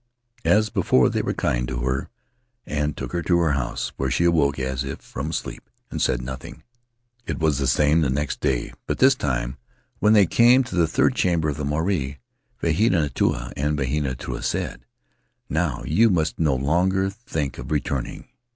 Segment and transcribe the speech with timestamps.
[0.45, 2.09] As before, they were kind to her
[2.65, 6.23] and took her to her house, where she awoke as if from sleep, and said
[6.23, 6.63] nothing.
[7.27, 9.57] "It was the same the next day, but this time,
[9.99, 12.17] when they had come to the third chamber of the marae,
[12.63, 14.87] Vehinetua and Vivitautua said:
[15.49, 18.27] 'Now you must no longer think of returning.